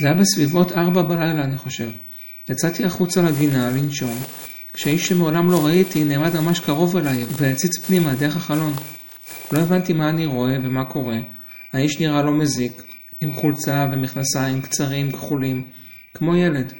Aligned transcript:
זה 0.00 0.06
היה 0.06 0.14
בסביבות 0.14 0.72
ארבע 0.72 1.02
בלילה, 1.02 1.44
אני 1.44 1.58
חושב. 1.58 1.90
יצאתי 2.50 2.84
החוצה 2.84 3.22
לגינה 3.22 3.70
לנשום, 3.70 4.18
כשאיש 4.72 5.08
שמעולם 5.08 5.50
לא 5.50 5.66
ראיתי 5.66 6.04
נעמד 6.04 6.40
ממש 6.40 6.60
קרוב 6.60 6.96
אליי 6.96 7.24
והציץ 7.36 7.78
פנימה 7.78 8.14
דרך 8.14 8.36
החלון. 8.36 8.72
לא 9.52 9.58
הבנתי 9.58 9.92
מה 9.92 10.08
אני 10.08 10.26
רואה 10.26 10.56
ומה 10.62 10.84
קורה. 10.84 11.18
האיש 11.72 12.00
נראה 12.00 12.22
לא 12.22 12.32
מזיק, 12.32 12.82
עם 13.20 13.34
חולצה 13.34 13.86
ומכנסיים 13.92 14.62
קצרים 14.62 15.12
כחולים, 15.12 15.68
כמו 16.14 16.36
ילד. 16.36 16.72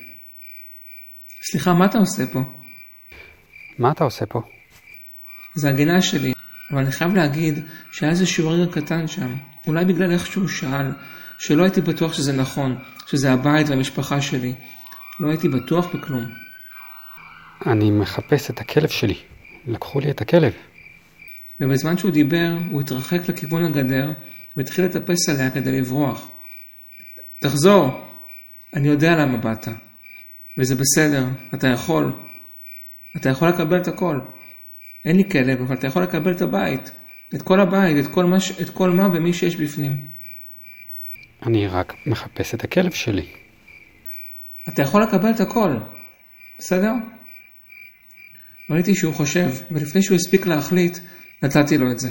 סליחה, 1.50 1.74
מה 1.74 1.84
אתה 1.84 1.98
עושה 1.98 2.27
פה? 2.32 2.41
מה 3.78 3.91
אתה 3.91 4.05
עושה 4.05 4.27
פה? 4.27 4.41
זה 5.55 5.68
הגינה 5.68 6.02
שלי, 6.02 6.32
אבל 6.71 6.80
אני 6.82 6.93
חייב 6.93 7.14
להגיד 7.14 7.64
שהיה 7.93 8.11
איזה 8.11 8.27
שיעור 8.27 8.52
רגע 8.52 8.73
קטן 8.73 9.09
שם. 9.09 9.34
אולי 9.66 9.84
בגלל 9.84 10.11
איך 10.12 10.27
שהוא 10.27 10.48
שאל, 10.48 10.92
שלא 11.38 11.62
הייתי 11.62 11.80
בטוח 11.80 12.12
שזה 12.12 12.33
נכון, 12.33 12.78
שזה 13.06 13.33
הבית 13.33 13.69
והמשפחה 13.69 14.20
שלי. 14.20 14.55
לא 15.20 15.28
הייתי 15.28 15.48
בטוח 15.48 15.95
בכלום. 15.95 16.25
אני 17.66 17.91
מחפש 17.91 18.51
את 18.51 18.61
הכלב 18.61 18.88
שלי. 18.88 19.14
לקחו 19.66 20.01
לי 20.01 20.11
את 20.11 20.20
הכלב. 20.20 20.52
ובזמן 21.61 21.98
שהוא 21.98 22.11
דיבר, 22.11 22.56
הוא 22.70 22.80
התרחק 22.80 23.28
לכיוון 23.28 23.64
הגדר 23.64 24.12
והתחיל 24.56 24.84
לטפס 24.84 25.28
עליה 25.28 25.50
כדי 25.50 25.80
לברוח. 25.80 26.28
תחזור! 27.41 28.06
אני 28.77 28.89
יודע 28.89 29.16
למה 29.16 29.37
באת. 29.37 29.69
וזה 30.59 30.75
בסדר, 30.75 31.27
אתה 31.55 31.69
יכול. 31.69 32.12
אתה 33.16 33.28
יכול 33.28 33.48
לקבל 33.48 33.80
את 33.80 33.89
הכל. 33.89 34.20
אין 35.04 35.16
לי 35.16 35.30
כלב, 35.30 35.60
אבל 35.60 35.77
אתה 35.77 35.86
יכול 35.86 36.02
לקבל 36.02 36.32
את 36.32 36.42
הבית. 36.42 36.90
את 37.34 37.42
כל 37.42 37.60
הבית, 37.60 38.06
את 38.06 38.10
כל 38.10 38.24
מה, 38.24 38.36
את 38.62 38.70
כל 38.70 38.91
מה 38.91 39.08
ומי 39.12 39.32
שיש 39.32 39.56
בפנים. 39.56 40.08
אני 41.46 41.66
רק 41.66 41.94
מחפש 42.06 42.55
את 42.55 42.64
הכלב 42.64 42.91
שלי. 42.91 43.27
אתה 44.69 44.83
יכול 44.83 45.02
לקבל 45.02 45.30
את 45.30 45.41
הכל, 45.41 45.77
בסדר? 46.58 46.92
ראיתי 48.70 48.94
שהוא 48.94 49.14
חושב, 49.14 49.50
ולפני 49.70 50.02
שהוא 50.02 50.14
הספיק 50.14 50.47
להחליט, 50.47 50.98
נתתי 51.42 51.78
לו 51.78 51.91
את 51.92 51.98
זה. 51.98 52.10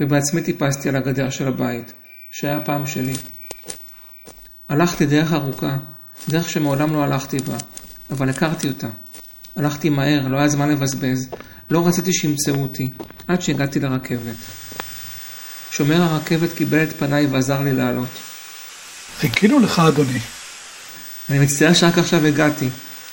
ובעצמי 0.00 0.42
טיפסתי 0.42 0.88
על 0.88 0.96
הגדר 0.96 1.30
של 1.30 1.48
הבית, 1.48 1.92
שהיה 2.30 2.60
פעם 2.60 2.86
שלי. 2.86 3.12
הלכתי 4.68 5.06
דרך 5.06 5.32
ארוכה, 5.32 5.76
דרך 6.28 6.48
שמעולם 6.48 6.92
לא 6.92 7.04
הלכתי 7.04 7.38
בה, 7.38 7.56
אבל 8.10 8.28
הכרתי 8.28 8.68
אותה. 8.68 8.88
הלכתי 9.56 9.90
מהר, 9.90 10.28
לא 10.28 10.36
היה 10.36 10.48
זמן 10.48 10.68
לבזבז, 10.68 11.30
לא 11.72 11.86
רציתי 11.86 12.12
שימצאו 12.12 12.54
אותי, 12.54 12.90
עד 13.28 13.42
שהגעתי 13.42 13.80
לרכבת. 13.80 14.36
שומר 15.70 16.02
הרכבת 16.02 16.52
קיבל 16.52 16.82
את 16.82 16.92
פניי 16.98 17.26
ועזר 17.26 17.60
לי 17.60 17.72
לעלות. 17.72 18.08
חיכינו 19.18 19.60
לך, 19.60 19.78
אדוני. 19.78 20.18
אני 21.30 21.38
מצטער 21.38 21.72
שרק 21.72 21.98
עכשיו 21.98 22.26
הגעתי. 22.26 22.68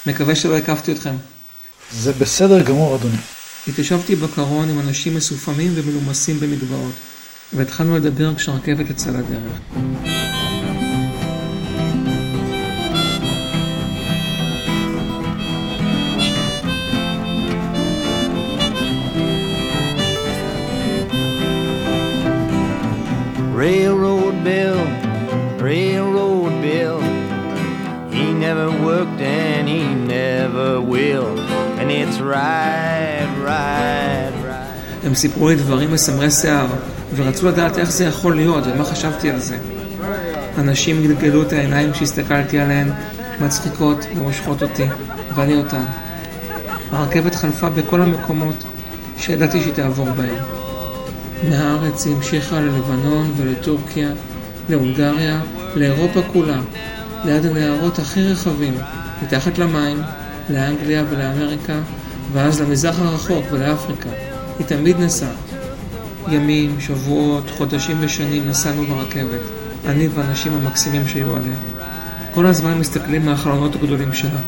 מקווה 0.06 0.36
שלא 0.36 0.58
הקפתי 0.58 0.92
אתכם. 0.92 1.16
זה 1.92 2.14
בסדר 2.14 2.62
גמור, 2.62 2.96
אדוני. 2.96 3.18
התיישבתי 3.68 4.16
בקרון 4.16 4.70
עם 4.70 4.80
אנשים 4.80 5.16
מסופמים 5.16 5.72
ומנומסים 5.76 6.40
במגבעות, 6.40 6.94
והתחלנו 7.54 7.98
לדבר 7.98 8.36
כשהרכבת 8.36 8.90
יצאה 8.90 9.14
לדרך. 9.14 10.29
Will. 31.20 31.40
And 31.80 31.92
it's 31.92 32.20
right, 32.20 33.30
right, 33.46 34.34
right. 34.44 35.06
הם 35.06 35.16
סיפרו 35.16 35.50
לי 35.50 35.56
דברים 35.56 35.92
מסמרי 35.92 36.32
שיער, 36.32 36.68
ורצו 37.16 37.48
לדעת 37.48 37.78
איך 37.78 37.92
זה 37.92 38.06
יכול 38.06 38.36
להיות 38.36 38.64
ומה 38.68 38.84
חשבתי 38.84 39.30
על 39.30 39.40
זה. 39.40 39.58
אנשים 40.58 41.04
גלגלו 41.04 41.42
את 41.42 41.54
העיניים 41.54 41.92
כשהסתכלתי 41.92 42.60
עליהן, 42.60 42.92
מצחיקות 43.42 44.06
ומושכות 44.16 44.64
אותי, 44.64 44.86
ואני 45.36 45.56
אותן. 45.56 45.84
הרכבת 46.92 47.36
חלפה 47.36 47.70
בכל 47.70 48.02
המקומות 48.02 48.64
שידעתי 49.18 49.62
שהיא 49.62 49.74
תעבור 49.74 50.08
בהם. 50.12 50.44
מהארץ 51.50 52.06
היא 52.06 52.16
המשיכה 52.16 52.60
ללבנון 52.60 53.34
ולטורקיה, 53.38 54.10
להונגריה, 54.70 55.42
לאירופה 55.76 56.22
כולה, 56.34 56.60
ליד 57.26 57.46
הנהרות 57.46 58.00
הכי 58.00 58.32
רחבים, 58.32 58.78
מתחת 59.24 59.58
למים, 59.58 60.02
לאנגליה 60.50 61.04
ולאמריקה, 61.10 61.80
ואז 62.34 62.62
למזרח 62.62 63.00
הרחוק 63.00 63.46
ולאפריקה. 63.52 64.10
היא 64.60 64.68
תמיד 64.68 65.00
נסעה. 65.00 65.30
ימים, 66.28 66.80
שבועות, 66.80 67.50
חודשים 67.50 67.98
ושנים 68.00 68.50
נסענו 68.50 68.84
ברכבת, 68.84 69.42
אני 69.86 70.08
והאנשים 70.08 70.54
המקסימים 70.54 71.08
שהיו 71.08 71.36
עליה. 71.36 71.56
כל 72.34 72.46
הזמן 72.46 72.78
מסתכלים 72.78 73.26
מהחלונות 73.26 73.76
הגדולים 73.76 74.14
שלה. 74.14 74.40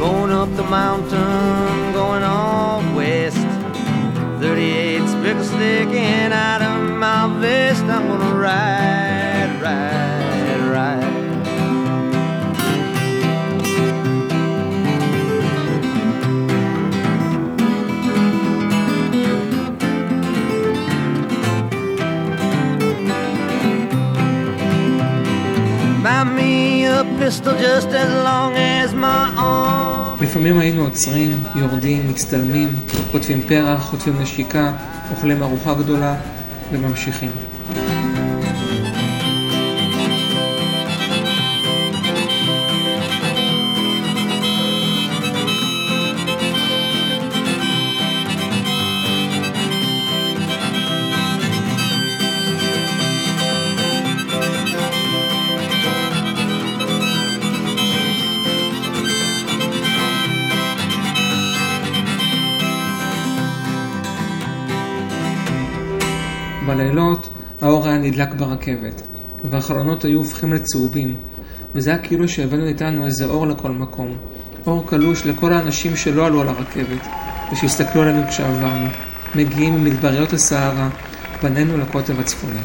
Going 0.00 0.32
up 0.32 0.50
the 0.60 0.64
mountain, 0.64 1.92
going 1.94 2.24
all 2.24 2.82
west. 2.96 3.46
38 4.40 5.02
spickle 5.14 5.44
sticking 5.44 6.32
out 6.32 6.62
of 6.70 6.80
my 7.02 7.22
vest. 7.40 7.84
I'm 7.94 8.08
gonna 8.08 8.34
ride, 8.34 9.01
לפעמים 30.20 30.58
היינו 30.58 30.82
עוצרים, 30.84 31.42
יורדים, 31.54 32.08
מצטלמים, 32.10 32.76
חוטפים 33.10 33.42
פרח, 33.42 33.82
חוטפים 33.82 34.22
נשיקה, 34.22 34.72
אוכלים 35.10 35.42
ארוחה 35.42 35.74
גדולה 35.74 36.14
וממשיכים. 36.72 37.51
בלילות 66.74 67.28
האור 67.60 67.86
היה 67.86 67.98
נדלק 67.98 68.34
ברכבת, 68.34 69.02
והחלונות 69.50 70.04
היו 70.04 70.18
הופכים 70.18 70.52
לצהובים, 70.52 71.16
וזה 71.74 71.90
היה 71.90 71.98
כאילו 71.98 72.28
שהבאנו 72.28 72.66
איתנו 72.66 73.06
איזה 73.06 73.24
אור 73.24 73.46
לכל 73.46 73.70
מקום. 73.70 74.16
אור 74.66 74.84
קלוש 74.86 75.26
לכל 75.26 75.52
האנשים 75.52 75.96
שלא 75.96 76.26
עלו 76.26 76.40
על 76.40 76.48
הרכבת, 76.48 77.06
ושהסתכלו 77.52 78.02
עלינו 78.02 78.22
כשעברנו, 78.28 78.86
מגיעים 79.34 79.74
ממדבריות 79.74 80.32
הסהרה, 80.32 80.88
פנינו 81.40 81.78
לקוטב 81.78 82.20
הצפוני. 82.20 82.60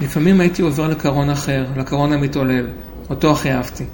לפעמים 0.00 0.40
הייתי 0.40 0.62
עובר 0.62 0.88
לקרון 0.88 1.30
אחר, 1.30 1.66
לקרון 1.76 2.12
המתעולל, 2.12 2.66
אותו 3.10 3.30
הכי 3.30 3.52
אהבתי. 3.52 3.84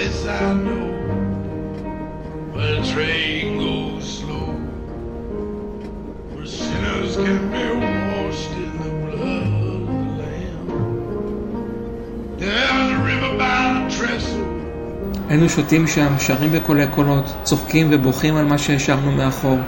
A 0.00 0.02
place 0.02 0.26
I 0.26 0.54
know 0.66 0.86
where 2.52 2.72
the 2.76 2.82
train 2.92 3.46
goes 3.64 4.04
slow, 4.18 4.50
where 6.32 6.46
sinners 6.46 7.12
can 7.16 7.40
be 7.52 7.64
washed 7.88 8.52
in 8.64 8.70
the 8.82 8.92
blood 9.04 9.50
of 9.72 9.80
the 9.90 10.02
Lamb. 10.20 10.68
There's 12.40 12.88
a 12.96 12.98
river 13.10 13.32
by 13.42 13.60
the 13.74 13.82
trestle. 13.96 14.48
היינו 15.28 15.48
שותים 15.48 15.86
שם, 15.86 16.18
שרים 16.18 16.52
בקולי 16.52 16.86
קולות, 16.86 17.36
צוחקים 17.42 17.88
ובוכים 17.90 18.36
על 18.36 18.44
מה 18.44 18.58
שהשארנו 18.58 19.12
מאחור. 19.12 19.58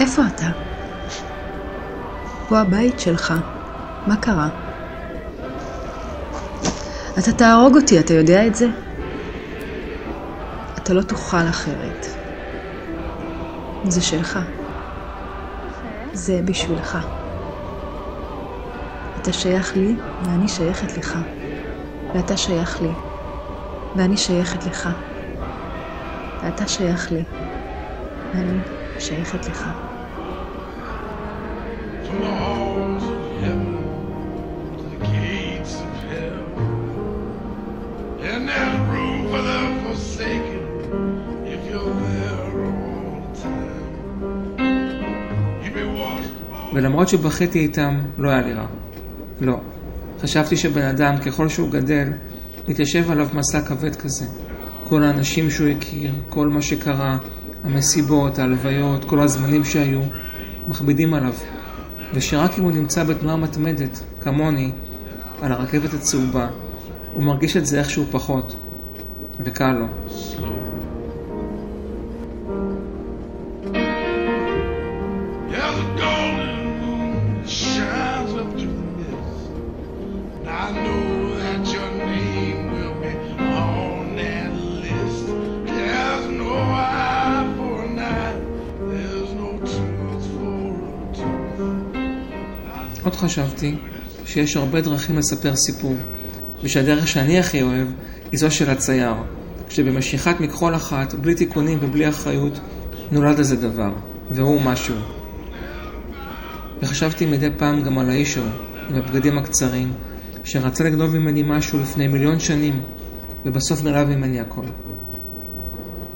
איפה 0.00 0.22
אתה? 0.26 0.48
פה 2.48 2.58
הבית 2.60 3.00
שלך. 3.00 3.34
מה 4.06 4.16
קרה? 4.16 4.65
אתה 7.18 7.32
תהרוג 7.32 7.76
אותי, 7.76 8.00
אתה 8.00 8.14
יודע 8.14 8.46
את 8.46 8.54
זה? 8.54 8.66
אתה 10.78 10.94
לא 10.94 11.02
תוכל 11.02 11.48
אחרת. 11.48 12.06
זה 13.84 14.02
שלך. 14.02 14.38
זה 16.12 16.40
בשבילך. 16.44 16.98
אתה 19.20 19.32
שייך 19.32 19.76
לי 19.76 19.96
ואני 20.22 20.48
שייכת 20.48 20.98
לך. 20.98 21.18
ואתה 22.14 22.36
שייך 22.36 22.82
לי 22.82 22.92
ואני 23.96 24.16
שייכת 24.16 24.66
לך. 24.66 24.88
ואתה 26.42 26.66
שייך 26.66 27.12
לי 27.12 27.24
ואני 28.34 28.60
שייכת 28.98 29.48
לך. 29.48 29.68
From 32.06 32.45
ולמרות 46.76 47.08
שבכיתי 47.08 47.58
איתם, 47.58 47.98
לא 48.18 48.28
היה 48.28 48.42
לי 48.42 48.52
רע. 48.52 48.66
לא. 49.40 49.60
חשבתי 50.20 50.56
שבן 50.56 50.82
אדם, 50.82 51.16
ככל 51.18 51.48
שהוא 51.48 51.70
גדל, 51.70 52.08
מתיישב 52.68 53.10
עליו 53.10 53.28
מסע 53.34 53.60
כבד 53.60 53.96
כזה. 53.96 54.24
כל 54.84 55.02
האנשים 55.02 55.50
שהוא 55.50 55.68
הכיר, 55.68 56.12
כל 56.28 56.48
מה 56.48 56.62
שקרה, 56.62 57.18
המסיבות, 57.64 58.38
ההלוויות, 58.38 59.04
כל 59.04 59.20
הזמנים 59.20 59.64
שהיו, 59.64 60.00
מכבידים 60.68 61.14
עליו. 61.14 61.34
ושרק 62.14 62.58
אם 62.58 62.64
הוא 62.64 62.72
נמצא 62.72 63.04
בתנועה 63.04 63.36
מתמדת, 63.36 64.02
כמוני, 64.20 64.70
על 65.42 65.52
הרכבת 65.52 65.94
הצהובה, 65.94 66.48
הוא 67.14 67.22
מרגיש 67.22 67.56
את 67.56 67.66
זה 67.66 67.78
איכשהו 67.78 68.04
פחות. 68.10 68.56
וקל 69.40 69.72
לו. 69.72 69.86
There's 75.50 76.25
עוד 93.06 93.14
חשבתי 93.14 93.74
שיש 94.24 94.56
הרבה 94.56 94.80
דרכים 94.80 95.18
לספר 95.18 95.56
סיפור, 95.56 95.96
ושהדרך 96.62 97.08
שאני 97.08 97.38
הכי 97.38 97.62
אוהב 97.62 97.88
היא 98.32 98.40
זו 98.40 98.50
של 98.50 98.70
הצייר, 98.70 99.14
כשבמשיכת 99.68 100.40
מכחול 100.40 100.74
אחת, 100.74 101.14
בלי 101.14 101.34
תיקונים 101.34 101.78
ובלי 101.82 102.08
אחריות, 102.08 102.60
נולד 103.10 103.38
איזה 103.38 103.56
דבר, 103.56 103.92
והוא 104.30 104.60
משהו. 104.60 104.94
וחשבתי 106.82 107.26
מדי 107.26 107.48
פעם 107.56 107.82
גם 107.82 107.98
על 107.98 108.10
האיש 108.10 108.36
ההוא, 108.36 108.50
עם 108.90 108.96
הבגדים 108.96 109.38
הקצרים, 109.38 109.92
שרצה 110.46 110.84
לגנוב 110.84 111.18
ממני 111.18 111.42
משהו 111.46 111.80
לפני 111.80 112.08
מיליון 112.08 112.40
שנים, 112.40 112.80
ובסוף 113.46 113.82
גנב 113.82 114.08
ממני 114.08 114.40
הכל. 114.40 114.64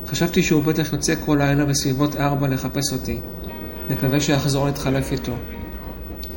חשבתי 0.07 0.43
שהוא 0.43 0.63
בטח 0.63 0.93
יוצא 0.93 1.15
כל 1.25 1.37
לילה 1.41 1.65
בסביבות 1.65 2.17
ארבע 2.17 2.49
לחפש 2.49 2.93
אותי. 2.93 3.21
מקווה 3.91 4.21
שאחזור 4.21 4.67
להתחלף 4.67 5.13
איתו. 5.13 5.33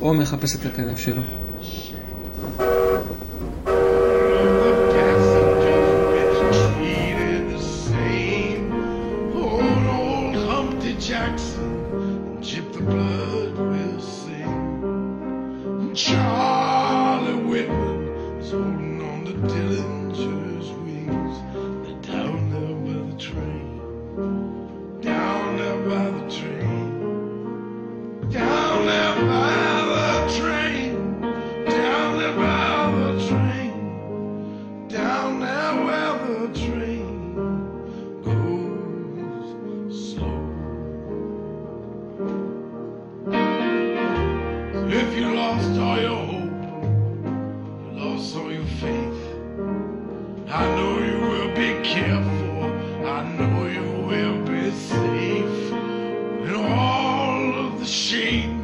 או 0.02 0.14
מחפש 0.14 0.56
את 0.56 0.66
הכלב 0.66 0.98
שלו. 0.98 1.22
By 25.84 26.10
the 26.10 26.32
train. 26.32 26.92
Down 28.30 28.86
there 28.86 29.16
by 29.28 29.84
the 29.92 30.40
train. 30.40 30.92
Down 31.66 32.18
there 32.18 32.36
by 32.38 32.92
the 33.00 33.28
train. 33.28 33.74
Down 34.88 35.40
there 35.42 35.76
where 35.84 36.18
the 36.26 36.48
train 36.58 37.36
goes 38.24 39.94
slow. 40.12 40.40
If 44.88 45.18
you 45.18 45.36
lost 45.36 45.80
all 45.80 46.00
your 46.00 46.23
machine. 58.14 58.63